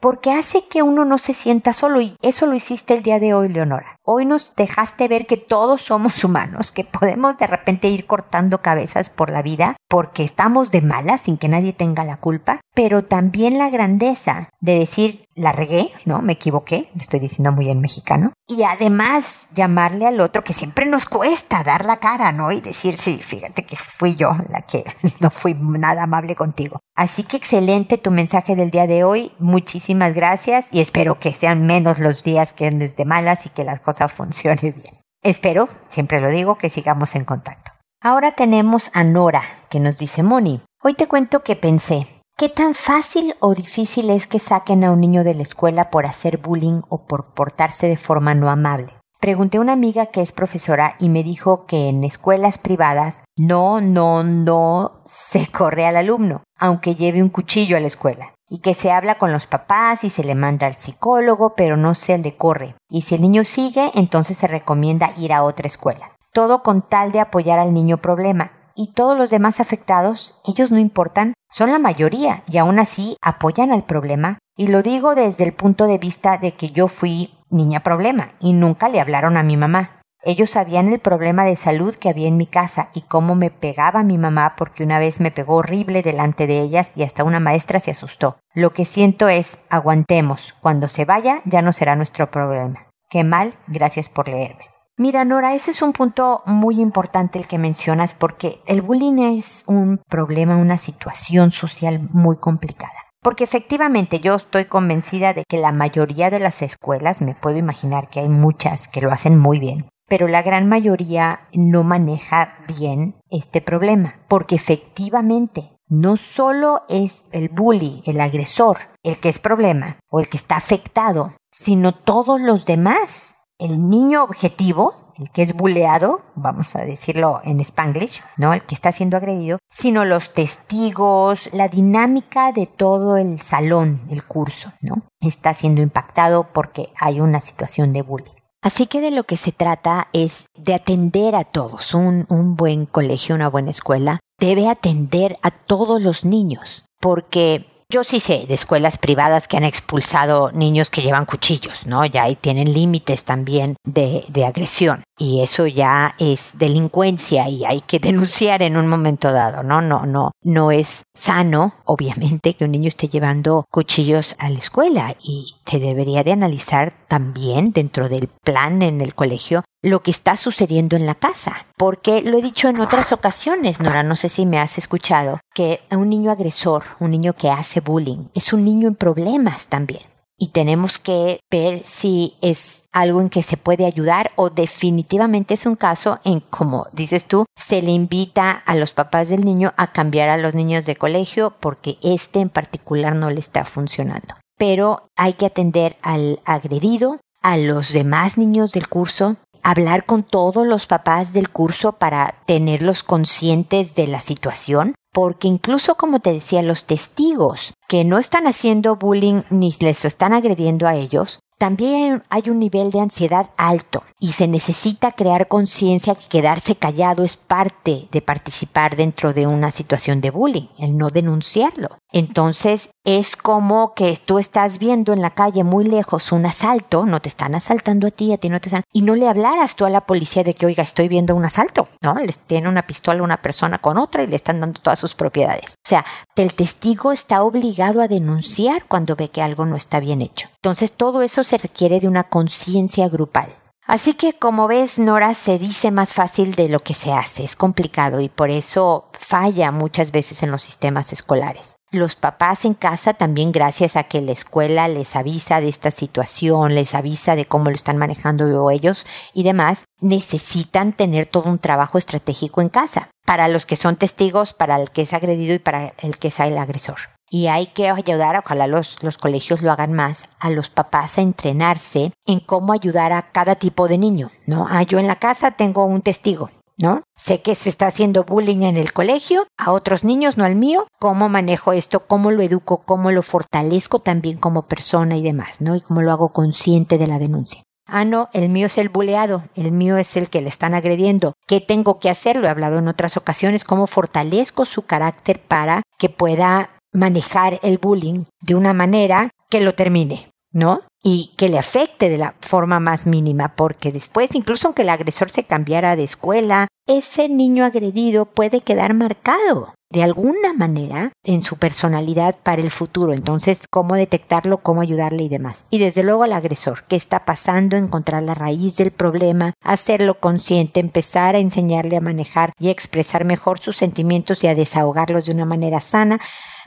porque 0.00 0.32
hace 0.32 0.66
que 0.66 0.82
uno 0.82 1.04
no 1.04 1.18
se 1.18 1.34
sienta 1.34 1.72
solo 1.72 2.00
y 2.00 2.16
eso 2.22 2.46
lo 2.46 2.54
hiciste 2.54 2.94
el 2.94 3.02
día 3.02 3.20
de 3.20 3.34
hoy, 3.34 3.48
Leonora. 3.50 3.98
Hoy 4.02 4.24
nos 4.24 4.54
dejaste 4.56 5.06
ver 5.08 5.26
que 5.26 5.36
todos 5.36 5.82
somos 5.82 6.24
humanos, 6.24 6.72
que 6.72 6.84
podemos 6.84 7.38
de 7.38 7.46
repente 7.46 7.88
ir 7.88 8.06
cortando 8.06 8.62
cabezas 8.62 9.10
por 9.10 9.30
la 9.30 9.42
vida 9.42 9.76
porque 9.88 10.24
estamos 10.24 10.70
de 10.70 10.80
malas 10.80 11.22
sin 11.22 11.36
que 11.36 11.48
nadie 11.48 11.72
tenga 11.72 12.04
la 12.04 12.16
culpa, 12.16 12.60
pero 12.74 13.04
también 13.04 13.58
la 13.58 13.70
grandeza 13.70 14.48
de 14.60 14.78
decir, 14.78 15.24
la 15.34 15.52
regué, 15.52 15.90
¿no? 16.06 16.22
Me 16.22 16.34
equivoqué, 16.34 16.90
estoy 16.98 17.20
diciendo 17.20 17.52
muy 17.52 17.70
en 17.70 17.80
mexicano. 17.80 18.32
Y 18.46 18.62
además 18.62 19.48
llamarle 19.54 20.06
al 20.06 20.20
otro, 20.20 20.44
que 20.44 20.52
siempre 20.52 20.86
nos 20.86 21.06
cuesta 21.06 21.62
dar 21.64 21.84
la 21.84 21.98
cara, 21.98 22.32
¿no? 22.32 22.52
Y 22.52 22.60
decir, 22.60 22.96
sí, 22.96 23.16
fíjate 23.16 23.64
que 23.64 23.76
fui 23.76 24.16
yo 24.16 24.32
la 24.48 24.62
que 24.62 24.84
no 25.20 25.30
fui 25.30 25.54
nada 25.54 26.04
amable 26.04 26.34
contigo. 26.34 26.80
Así 26.94 27.22
que 27.22 27.36
excelente 27.36 27.98
tu 27.98 28.10
mensaje 28.10 28.56
del 28.56 28.70
día 28.70 28.86
de 28.86 29.04
hoy. 29.04 29.32
Muchísimas 29.38 30.14
gracias 30.14 30.68
y 30.70 30.80
espero 30.80 31.18
que 31.18 31.32
sean 31.32 31.66
menos 31.66 31.98
los 31.98 32.22
días 32.22 32.52
que 32.52 32.66
andes 32.66 32.96
de 32.96 33.04
malas 33.04 33.46
y 33.46 33.50
que 33.50 33.64
las 33.64 33.80
cosas 33.80 34.12
funcionen 34.12 34.74
bien. 34.74 35.00
Espero, 35.22 35.68
siempre 35.88 36.20
lo 36.20 36.28
digo, 36.28 36.56
que 36.56 36.70
sigamos 36.70 37.14
en 37.14 37.24
contacto. 37.24 37.72
Ahora 38.02 38.32
tenemos 38.32 38.90
a 38.94 39.04
Nora, 39.04 39.42
que 39.68 39.80
nos 39.80 39.98
dice, 39.98 40.22
Moni, 40.22 40.62
hoy 40.82 40.94
te 40.94 41.06
cuento 41.06 41.44
que 41.44 41.56
pensé, 41.56 42.06
¿qué 42.40 42.48
tan 42.48 42.74
fácil 42.74 43.34
o 43.40 43.54
difícil 43.54 44.08
es 44.08 44.26
que 44.26 44.38
saquen 44.38 44.82
a 44.82 44.92
un 44.92 45.00
niño 45.02 45.24
de 45.24 45.34
la 45.34 45.42
escuela 45.42 45.90
por 45.90 46.06
hacer 46.06 46.38
bullying 46.38 46.80
o 46.88 47.04
por 47.04 47.34
portarse 47.34 47.86
de 47.86 47.98
forma 47.98 48.34
no 48.34 48.48
amable? 48.48 48.94
Pregunté 49.20 49.58
a 49.58 49.60
una 49.60 49.74
amiga 49.74 50.06
que 50.06 50.22
es 50.22 50.32
profesora 50.32 50.96
y 50.98 51.10
me 51.10 51.22
dijo 51.22 51.66
que 51.66 51.90
en 51.90 52.02
escuelas 52.02 52.56
privadas 52.56 53.24
no, 53.36 53.82
no, 53.82 54.24
no 54.24 55.02
se 55.04 55.48
corre 55.52 55.84
al 55.84 55.98
alumno, 55.98 56.42
aunque 56.58 56.94
lleve 56.94 57.22
un 57.22 57.28
cuchillo 57.28 57.76
a 57.76 57.80
la 57.80 57.88
escuela. 57.88 58.32
Y 58.48 58.60
que 58.60 58.72
se 58.72 58.90
habla 58.90 59.18
con 59.18 59.32
los 59.32 59.46
papás 59.46 60.02
y 60.04 60.08
se 60.08 60.24
le 60.24 60.34
manda 60.34 60.66
al 60.66 60.76
psicólogo, 60.76 61.54
pero 61.54 61.76
no 61.76 61.94
se 61.94 62.16
le 62.16 62.36
corre. 62.36 62.74
Y 62.88 63.02
si 63.02 63.16
el 63.16 63.20
niño 63.20 63.44
sigue, 63.44 63.90
entonces 63.92 64.38
se 64.38 64.46
recomienda 64.46 65.12
ir 65.18 65.34
a 65.34 65.42
otra 65.42 65.66
escuela 65.66 66.16
todo 66.32 66.62
con 66.62 66.82
tal 66.82 67.12
de 67.12 67.20
apoyar 67.20 67.58
al 67.58 67.74
niño 67.74 67.96
problema. 67.98 68.52
Y 68.74 68.90
todos 68.92 69.16
los 69.16 69.30
demás 69.30 69.60
afectados, 69.60 70.38
ellos 70.46 70.70
no 70.70 70.78
importan, 70.78 71.34
son 71.50 71.72
la 71.72 71.78
mayoría 71.78 72.44
y 72.46 72.58
aún 72.58 72.78
así 72.78 73.16
apoyan 73.22 73.72
al 73.72 73.84
problema. 73.84 74.38
Y 74.56 74.68
lo 74.68 74.82
digo 74.82 75.14
desde 75.14 75.44
el 75.44 75.52
punto 75.52 75.86
de 75.86 75.98
vista 75.98 76.38
de 76.38 76.52
que 76.52 76.70
yo 76.70 76.88
fui 76.88 77.34
niña 77.50 77.82
problema 77.82 78.32
y 78.40 78.52
nunca 78.52 78.88
le 78.88 79.00
hablaron 79.00 79.36
a 79.36 79.42
mi 79.42 79.56
mamá. 79.56 80.00
Ellos 80.22 80.50
sabían 80.50 80.92
el 80.92 80.98
problema 80.98 81.44
de 81.44 81.56
salud 81.56 81.94
que 81.94 82.10
había 82.10 82.28
en 82.28 82.36
mi 82.36 82.46
casa 82.46 82.90
y 82.94 83.02
cómo 83.02 83.34
me 83.34 83.50
pegaba 83.50 84.02
mi 84.02 84.18
mamá 84.18 84.54
porque 84.56 84.82
una 84.84 84.98
vez 84.98 85.18
me 85.18 85.30
pegó 85.30 85.56
horrible 85.56 86.02
delante 86.02 86.46
de 86.46 86.60
ellas 86.60 86.92
y 86.94 87.04
hasta 87.04 87.24
una 87.24 87.40
maestra 87.40 87.80
se 87.80 87.90
asustó. 87.90 88.38
Lo 88.54 88.72
que 88.72 88.84
siento 88.84 89.28
es, 89.28 89.58
aguantemos, 89.70 90.54
cuando 90.60 90.88
se 90.88 91.06
vaya 91.06 91.40
ya 91.46 91.62
no 91.62 91.72
será 91.72 91.96
nuestro 91.96 92.30
problema. 92.30 92.86
Qué 93.08 93.24
mal, 93.24 93.54
gracias 93.66 94.10
por 94.10 94.28
leerme. 94.28 94.69
Mira, 95.00 95.24
Nora, 95.24 95.54
ese 95.54 95.70
es 95.70 95.80
un 95.80 95.94
punto 95.94 96.42
muy 96.44 96.78
importante 96.78 97.38
el 97.38 97.46
que 97.46 97.56
mencionas 97.56 98.12
porque 98.12 98.60
el 98.66 98.82
bullying 98.82 99.38
es 99.38 99.64
un 99.66 100.02
problema, 100.10 100.58
una 100.58 100.76
situación 100.76 101.52
social 101.52 102.06
muy 102.12 102.36
complicada. 102.36 103.06
Porque 103.22 103.42
efectivamente 103.42 104.20
yo 104.20 104.34
estoy 104.34 104.66
convencida 104.66 105.32
de 105.32 105.44
que 105.48 105.56
la 105.56 105.72
mayoría 105.72 106.28
de 106.28 106.38
las 106.38 106.60
escuelas, 106.60 107.22
me 107.22 107.34
puedo 107.34 107.56
imaginar 107.56 108.10
que 108.10 108.20
hay 108.20 108.28
muchas 108.28 108.88
que 108.88 109.00
lo 109.00 109.10
hacen 109.10 109.38
muy 109.38 109.58
bien, 109.58 109.88
pero 110.06 110.28
la 110.28 110.42
gran 110.42 110.68
mayoría 110.68 111.48
no 111.54 111.82
maneja 111.82 112.58
bien 112.68 113.16
este 113.30 113.62
problema. 113.62 114.16
Porque 114.28 114.56
efectivamente 114.56 115.78
no 115.88 116.18
solo 116.18 116.82
es 116.90 117.24
el 117.32 117.48
bully, 117.48 118.02
el 118.04 118.20
agresor, 118.20 118.76
el 119.02 119.16
que 119.18 119.30
es 119.30 119.38
problema 119.38 119.98
o 120.10 120.20
el 120.20 120.28
que 120.28 120.36
está 120.36 120.56
afectado, 120.56 121.36
sino 121.50 121.94
todos 121.94 122.38
los 122.38 122.66
demás 122.66 123.36
el 123.60 123.88
niño 123.88 124.24
objetivo, 124.24 124.94
el 125.18 125.30
que 125.30 125.42
es 125.42 125.54
buleado, 125.54 126.22
vamos 126.34 126.74
a 126.74 126.80
decirlo 126.80 127.40
en 127.44 127.60
spanglish, 127.60 128.22
¿no? 128.36 128.54
El 128.54 128.62
que 128.64 128.74
está 128.74 128.90
siendo 128.90 129.16
agredido, 129.16 129.58
sino 129.70 130.04
los 130.04 130.32
testigos, 130.32 131.50
la 131.52 131.68
dinámica 131.68 132.52
de 132.52 132.66
todo 132.66 133.16
el 133.16 133.40
salón, 133.40 134.00
el 134.10 134.24
curso, 134.24 134.72
¿no? 134.80 135.02
Está 135.20 135.52
siendo 135.54 135.82
impactado 135.82 136.48
porque 136.52 136.90
hay 136.98 137.20
una 137.20 137.40
situación 137.40 137.92
de 137.92 138.02
bullying. 138.02 138.32
Así 138.62 138.86
que 138.86 139.00
de 139.00 139.10
lo 139.10 139.24
que 139.24 139.36
se 139.36 139.52
trata 139.52 140.08
es 140.12 140.46
de 140.56 140.74
atender 140.74 141.34
a 141.34 141.44
todos. 141.44 141.94
Un, 141.94 142.26
un 142.28 142.56
buen 142.56 142.86
colegio, 142.86 143.34
una 143.34 143.48
buena 143.48 143.70
escuela, 143.70 144.20
debe 144.38 144.68
atender 144.68 145.36
a 145.42 145.50
todos 145.50 146.00
los 146.00 146.24
niños, 146.24 146.84
porque 147.00 147.66
yo 147.90 148.04
sí 148.04 148.20
sé 148.20 148.46
de 148.46 148.54
escuelas 148.54 148.98
privadas 148.98 149.48
que 149.48 149.56
han 149.56 149.64
expulsado 149.64 150.52
niños 150.52 150.90
que 150.90 151.02
llevan 151.02 151.26
cuchillos, 151.26 151.86
¿no? 151.86 152.06
Ya 152.06 152.22
ahí 152.22 152.36
tienen 152.36 152.72
límites 152.72 153.24
también 153.24 153.74
de, 153.84 154.24
de 154.28 154.46
agresión 154.46 155.02
y 155.18 155.42
eso 155.42 155.66
ya 155.66 156.14
es 156.18 156.52
delincuencia 156.54 157.48
y 157.48 157.64
hay 157.64 157.80
que 157.80 157.98
denunciar 158.00 158.62
en 158.62 158.76
un 158.76 158.86
momento 158.86 159.32
dado, 159.32 159.62
¿no? 159.62 159.82
No, 159.82 160.06
no, 160.06 160.30
no 160.42 160.70
es 160.70 161.02
sano, 161.14 161.74
obviamente, 161.84 162.54
que 162.54 162.64
un 162.64 162.70
niño 162.70 162.88
esté 162.88 163.08
llevando 163.08 163.66
cuchillos 163.70 164.36
a 164.38 164.48
la 164.48 164.58
escuela 164.58 165.16
y 165.22 165.56
se 165.70 165.78
debería 165.78 166.24
de 166.24 166.32
analizar 166.32 166.94
también 167.06 167.70
dentro 167.72 168.08
del 168.08 168.28
plan 168.42 168.82
en 168.82 169.00
el 169.00 169.14
colegio 169.14 169.62
lo 169.82 170.02
que 170.02 170.10
está 170.10 170.36
sucediendo 170.36 170.96
en 170.96 171.06
la 171.06 171.14
casa. 171.14 171.66
Porque 171.76 172.22
lo 172.22 172.36
he 172.36 172.42
dicho 172.42 172.68
en 172.68 172.80
otras 172.80 173.12
ocasiones, 173.12 173.80
Nora, 173.80 174.02
no 174.02 174.16
sé 174.16 174.28
si 174.28 174.46
me 174.46 174.58
has 174.58 174.78
escuchado, 174.78 175.38
que 175.54 175.80
un 175.92 176.08
niño 176.08 176.32
agresor, 176.32 176.82
un 176.98 177.12
niño 177.12 177.34
que 177.34 177.50
hace 177.50 177.80
bullying, 177.80 178.28
es 178.34 178.52
un 178.52 178.64
niño 178.64 178.88
en 178.88 178.96
problemas 178.96 179.68
también 179.68 180.02
y 180.36 180.48
tenemos 180.48 180.98
que 180.98 181.38
ver 181.50 181.82
si 181.84 182.34
es 182.40 182.86
algo 182.92 183.20
en 183.20 183.28
que 183.28 183.42
se 183.42 183.58
puede 183.58 183.84
ayudar 183.84 184.30
o 184.36 184.48
definitivamente 184.48 185.52
es 185.52 185.66
un 185.66 185.76
caso 185.76 186.18
en, 186.24 186.40
como 186.40 186.86
dices 186.92 187.26
tú, 187.26 187.44
se 187.54 187.82
le 187.82 187.90
invita 187.90 188.50
a 188.50 188.74
los 188.74 188.92
papás 188.92 189.28
del 189.28 189.44
niño 189.44 189.74
a 189.76 189.92
cambiar 189.92 190.30
a 190.30 190.38
los 190.38 190.54
niños 190.54 190.86
de 190.86 190.96
colegio 190.96 191.54
porque 191.60 191.98
este 192.02 192.40
en 192.40 192.48
particular 192.48 193.14
no 193.14 193.28
le 193.28 193.38
está 193.38 193.66
funcionando. 193.66 194.34
Pero 194.60 195.08
hay 195.16 195.32
que 195.32 195.46
atender 195.46 195.96
al 196.02 196.38
agredido, 196.44 197.18
a 197.40 197.56
los 197.56 197.94
demás 197.94 198.36
niños 198.36 198.72
del 198.72 198.88
curso, 198.88 199.38
hablar 199.62 200.04
con 200.04 200.22
todos 200.22 200.66
los 200.66 200.84
papás 200.84 201.32
del 201.32 201.48
curso 201.48 201.92
para 201.92 202.42
tenerlos 202.44 203.02
conscientes 203.02 203.94
de 203.94 204.06
la 204.06 204.20
situación 204.20 204.94
porque 205.12 205.48
incluso 205.48 205.96
como 205.96 206.20
te 206.20 206.32
decía, 206.32 206.62
los 206.62 206.84
testigos 206.84 207.74
que 207.88 208.04
no 208.04 208.18
están 208.18 208.46
haciendo 208.46 208.96
bullying 208.96 209.42
ni 209.50 209.74
les 209.80 210.04
están 210.04 210.32
agrediendo 210.32 210.86
a 210.86 210.94
ellos, 210.94 211.40
también 211.58 212.22
hay 212.30 212.44
un 212.48 212.58
nivel 212.58 212.90
de 212.90 213.00
ansiedad 213.00 213.50
alto 213.58 214.02
y 214.18 214.32
se 214.32 214.48
necesita 214.48 215.12
crear 215.12 215.46
conciencia 215.46 216.14
que 216.14 216.26
quedarse 216.26 216.74
callado 216.74 217.22
es 217.22 217.36
parte 217.36 218.06
de 218.10 218.22
participar 218.22 218.96
dentro 218.96 219.34
de 219.34 219.46
una 219.46 219.70
situación 219.70 220.22
de 220.22 220.30
bullying, 220.30 220.68
el 220.78 220.96
no 220.96 221.10
denunciarlo. 221.10 221.98
Entonces, 222.12 222.90
es 223.04 223.36
como 223.36 223.94
que 223.94 224.18
tú 224.24 224.38
estás 224.38 224.78
viendo 224.78 225.12
en 225.12 225.22
la 225.22 225.30
calle 225.30 225.64
muy 225.64 225.84
lejos 225.84 226.32
un 226.32 226.46
asalto, 226.46 227.06
no 227.06 227.20
te 227.20 227.28
están 227.28 227.54
asaltando 227.54 228.06
a 228.06 228.10
ti, 228.10 228.32
a 228.32 228.38
ti 228.38 228.48
no 228.48 228.60
te 228.60 228.68
están, 228.68 228.82
y 228.92 229.02
no 229.02 229.14
le 229.14 229.28
hablaras 229.28 229.76
tú 229.76 229.84
a 229.84 229.90
la 229.90 230.02
policía 230.02 230.42
de 230.42 230.54
que, 230.54 230.66
oiga, 230.66 230.82
estoy 230.82 231.08
viendo 231.08 231.34
un 231.34 231.44
asalto, 231.44 231.88
¿no? 232.02 232.14
Les 232.14 232.38
tiene 232.38 232.68
una 232.68 232.82
pistola 232.82 233.22
una 233.22 233.42
persona 233.42 233.78
con 233.78 233.98
otra 233.98 234.22
y 234.22 234.26
le 234.26 234.36
están 234.36 234.60
dando 234.60 234.80
todas 234.80 234.98
sus 234.98 235.14
propiedades. 235.14 235.74
O 235.84 235.88
sea, 235.88 236.04
el 236.36 236.54
testigo 236.54 237.12
está 237.12 237.42
obligado 237.42 238.00
a 238.00 238.08
denunciar 238.08 238.86
cuando 238.86 239.16
ve 239.16 239.28
que 239.28 239.42
algo 239.42 239.66
no 239.66 239.76
está 239.76 240.00
bien 240.00 240.22
hecho. 240.22 240.48
Entonces, 240.56 240.92
todo 240.92 241.22
eso 241.22 241.44
se 241.44 241.58
requiere 241.58 242.00
de 242.00 242.08
una 242.08 242.24
conciencia 242.24 243.08
grupal. 243.08 243.48
Así 243.86 244.12
que 244.14 244.34
como 244.34 244.68
ves, 244.68 244.98
Nora 244.98 245.34
se 245.34 245.58
dice 245.58 245.90
más 245.90 246.12
fácil 246.12 246.54
de 246.54 246.68
lo 246.68 246.78
que 246.80 246.94
se 246.94 247.12
hace, 247.12 247.42
es 247.42 247.56
complicado 247.56 248.20
y 248.20 248.28
por 248.28 248.50
eso 248.50 249.08
falla 249.12 249.72
muchas 249.72 250.12
veces 250.12 250.44
en 250.44 250.52
los 250.52 250.62
sistemas 250.62 251.12
escolares. 251.12 251.79
Los 251.92 252.14
papás 252.14 252.64
en 252.64 252.74
casa 252.74 253.14
también 253.14 253.50
gracias 253.50 253.96
a 253.96 254.04
que 254.04 254.20
la 254.20 254.30
escuela 254.30 254.86
les 254.86 255.16
avisa 255.16 255.60
de 255.60 255.68
esta 255.68 255.90
situación, 255.90 256.76
les 256.76 256.94
avisa 256.94 257.34
de 257.34 257.46
cómo 257.46 257.64
lo 257.64 257.74
están 257.74 257.96
manejando 257.96 258.70
ellos 258.70 259.06
y 259.34 259.42
demás, 259.42 259.86
necesitan 260.00 260.92
tener 260.92 261.26
todo 261.26 261.50
un 261.50 261.58
trabajo 261.58 261.98
estratégico 261.98 262.60
en 262.60 262.68
casa, 262.68 263.10
para 263.26 263.48
los 263.48 263.66
que 263.66 263.74
son 263.74 263.96
testigos, 263.96 264.54
para 264.54 264.80
el 264.80 264.92
que 264.92 265.02
es 265.02 265.12
agredido 265.12 265.52
y 265.52 265.58
para 265.58 265.92
el 265.98 266.16
que 266.18 266.28
es 266.28 266.38
el 266.38 266.58
agresor 266.58 266.98
y 267.30 267.46
hay 267.46 267.66
que 267.66 267.88
ayudar, 267.88 268.36
ojalá 268.36 268.66
los, 268.66 269.00
los 269.02 269.16
colegios 269.16 269.62
lo 269.62 269.70
hagan 269.70 269.92
más, 269.92 270.28
a 270.40 270.50
los 270.50 270.68
papás 270.68 271.16
a 271.16 271.22
entrenarse 271.22 272.12
en 272.26 272.40
cómo 272.40 272.72
ayudar 272.72 273.12
a 273.12 273.30
cada 273.30 273.54
tipo 273.54 273.86
de 273.86 273.98
niño, 273.98 274.32
¿no? 274.46 274.66
Ah, 274.68 274.82
yo 274.82 274.98
en 274.98 275.06
la 275.06 275.20
casa 275.20 275.52
tengo 275.52 275.84
un 275.84 276.02
testigo, 276.02 276.50
¿no? 276.80 277.02
Sé 277.16 277.42
que 277.42 277.54
se 277.54 277.68
está 277.68 277.86
haciendo 277.86 278.24
bullying 278.24 278.62
en 278.62 278.76
el 278.76 278.92
colegio, 278.92 279.46
a 279.56 279.72
otros 279.72 280.04
niños, 280.04 280.36
no 280.36 280.44
al 280.44 280.56
mío. 280.56 280.86
¿Cómo 280.98 281.28
manejo 281.28 281.72
esto? 281.72 282.06
¿Cómo 282.06 282.30
lo 282.30 282.42
educo? 282.42 282.82
¿Cómo 282.84 283.12
lo 283.12 283.22
fortalezco 283.22 284.00
también 284.00 284.38
como 284.38 284.66
persona 284.66 285.16
y 285.16 285.22
demás, 285.22 285.60
¿no? 285.60 285.76
Y 285.76 285.80
cómo 285.80 286.02
lo 286.02 286.12
hago 286.12 286.32
consciente 286.32 286.98
de 286.98 287.06
la 287.06 287.18
denuncia. 287.18 287.62
Ah, 287.86 288.04
no, 288.04 288.28
el 288.32 288.48
mío 288.48 288.68
es 288.68 288.78
el 288.78 288.88
buleado, 288.88 289.42
el 289.56 289.72
mío 289.72 289.96
es 289.96 290.16
el 290.16 290.30
que 290.30 290.40
le 290.40 290.48
están 290.48 290.74
agrediendo. 290.74 291.32
¿Qué 291.48 291.60
tengo 291.60 291.98
que 291.98 292.08
hacer? 292.08 292.36
Lo 292.36 292.46
he 292.46 292.50
hablado 292.50 292.78
en 292.78 292.86
otras 292.86 293.16
ocasiones, 293.16 293.64
cómo 293.64 293.88
fortalezco 293.88 294.64
su 294.64 294.82
carácter 294.82 295.42
para 295.42 295.82
que 295.98 296.08
pueda 296.08 296.70
manejar 296.92 297.58
el 297.62 297.78
bullying 297.78 298.24
de 298.42 298.54
una 298.54 298.72
manera 298.72 299.30
que 299.48 299.60
lo 299.60 299.74
termine, 299.74 300.28
¿no? 300.52 300.82
Y 301.02 301.32
que 301.36 301.48
le 301.48 301.58
afecte 301.58 302.08
de 302.08 302.18
la 302.18 302.34
forma 302.40 302.78
más 302.78 303.06
mínima, 303.06 303.56
porque 303.56 303.90
después, 303.90 304.34
incluso 304.34 304.68
aunque 304.68 304.82
el 304.82 304.90
agresor 304.90 305.30
se 305.30 305.44
cambiara 305.44 305.96
de 305.96 306.04
escuela, 306.04 306.68
ese 306.86 307.28
niño 307.28 307.64
agredido 307.64 308.26
puede 308.26 308.60
quedar 308.60 308.94
marcado 308.94 309.74
de 309.92 310.04
alguna 310.04 310.52
manera 310.52 311.12
en 311.24 311.42
su 311.42 311.56
personalidad 311.56 312.36
para 312.42 312.62
el 312.62 312.70
futuro. 312.70 313.12
Entonces, 313.12 313.62
cómo 313.68 313.96
detectarlo, 313.96 314.58
cómo 314.58 314.80
ayudarle 314.80 315.24
y 315.24 315.28
demás. 315.28 315.66
Y 315.70 315.78
desde 315.78 316.04
luego 316.04 316.22
al 316.22 316.32
agresor, 316.32 316.84
qué 316.84 316.96
está 316.96 317.24
pasando, 317.24 317.76
encontrar 317.76 318.22
la 318.22 318.34
raíz 318.34 318.76
del 318.76 318.92
problema, 318.92 319.52
hacerlo 319.62 320.20
consciente, 320.20 320.80
empezar 320.80 321.34
a 321.34 321.40
enseñarle 321.40 321.96
a 321.96 322.00
manejar 322.00 322.52
y 322.58 322.68
a 322.68 322.72
expresar 322.72 323.24
mejor 323.24 323.60
sus 323.60 323.76
sentimientos 323.76 324.44
y 324.44 324.46
a 324.46 324.54
desahogarlos 324.54 325.26
de 325.26 325.32
una 325.32 325.44
manera 325.44 325.80
sana. 325.80 326.20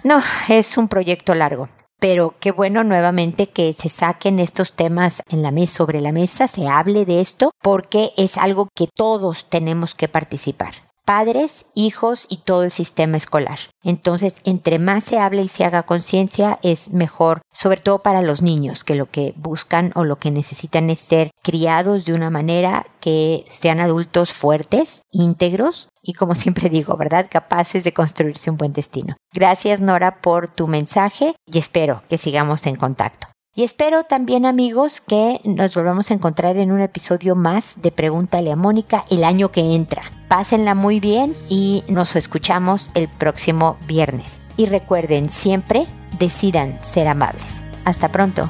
No, 0.04 0.22
es 0.50 0.78
un 0.78 0.90
proyecto 0.90 1.34
largo 1.34 1.70
pero 2.04 2.36
qué 2.42 2.52
bueno 2.52 2.84
nuevamente 2.84 3.48
que 3.48 3.72
se 3.72 3.88
saquen 3.88 4.40
estos 4.40 4.74
temas 4.74 5.24
en 5.30 5.42
la 5.42 5.52
mesa, 5.52 5.76
sobre 5.76 6.02
la 6.02 6.12
mesa, 6.12 6.50
se 6.50 6.68
hable 6.68 7.06
de 7.06 7.22
esto, 7.22 7.52
porque 7.62 8.12
es 8.18 8.36
algo 8.36 8.68
que 8.76 8.88
todos 8.94 9.50
tenemos 9.50 9.94
que 9.94 10.10
participar 10.10 10.74
padres, 11.06 11.66
hijos 11.76 12.28
y 12.30 12.38
todo 12.38 12.64
el 12.64 12.72
sistema 12.72 13.18
escolar. 13.18 13.60
Entonces, 13.84 14.36
entre 14.46 14.80
más 14.80 15.04
se 15.04 15.20
hable 15.20 15.42
y 15.42 15.50
se 15.50 15.66
haga 15.66 15.84
conciencia, 15.84 16.60
es 16.64 16.92
mejor, 16.92 17.42
sobre 17.52 17.82
todo 17.82 18.00
para 18.00 18.22
los 18.22 18.42
niños, 18.42 18.86
que 18.86 18.96
lo 18.96 19.10
que 19.12 19.34
buscan 19.36 19.92
o 19.96 20.06
lo 20.06 20.18
que 20.18 20.32
necesitan 20.32 20.90
es 20.90 21.00
ser 21.00 21.32
criados 21.42 22.06
de 22.06 22.14
una 22.14 22.30
manera 22.30 22.86
que 23.02 23.44
sean 23.50 23.82
adultos 23.82 24.32
fuertes, 24.32 25.04
íntegros 25.12 25.90
y, 26.04 26.14
como 26.14 26.36
siempre 26.36 26.70
digo, 26.70 26.96
¿verdad? 26.98 27.28
Capaces 27.32 27.84
de 27.84 27.94
construirse 27.94 28.52
un 28.52 28.58
buen 28.58 28.74
destino. 28.74 29.16
Gracias, 29.34 29.82
Nora, 29.82 30.22
por 30.22 30.50
tu 30.50 30.68
mensaje 30.68 31.36
y 31.46 31.58
espero 31.58 32.04
que 32.10 32.18
sigamos 32.18 32.68
en 32.68 32.76
contacto. 32.76 33.28
Y 33.56 33.64
espero 33.64 34.04
también 34.04 34.48
amigos 34.48 35.00
que 35.00 35.40
nos 35.44 35.76
volvamos 35.76 36.10
a 36.10 36.16
encontrar 36.16 36.58
en 36.58 36.72
un 36.72 36.82
episodio 36.82 37.36
más 37.36 37.84
de 37.84 37.92
Pregúntale 37.92 38.52
a 38.52 38.56
Mónica 38.56 39.06
el 39.12 39.24
año 39.24 39.52
que 39.52 39.76
entra. 39.76 40.02
Pásenla 40.28 40.74
muy 40.74 41.00
bien 41.00 41.36
y 41.50 41.84
nos 41.88 42.16
escuchamos 42.16 42.92
el 42.96 43.10
próximo 43.10 43.78
viernes. 43.86 44.42
Y 44.58 44.66
recuerden, 44.66 45.30
siempre 45.30 45.86
decidan 46.18 46.84
ser 46.84 47.08
amables. 47.08 47.64
Hasta 47.86 48.12
pronto. 48.12 48.50